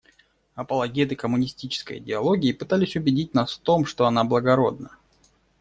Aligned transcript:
Апологеты 0.55 1.15
коммунистической 1.15 1.99
идеологии 1.99 2.53
пытались 2.53 2.95
убедить 2.95 3.35
нас 3.35 3.51
в 3.53 3.59
том, 3.59 3.85
что 3.85 4.07
она 4.07 4.23
благородна. 4.23 4.97